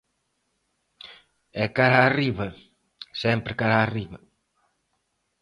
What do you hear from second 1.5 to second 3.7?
E cara a arriba, sempre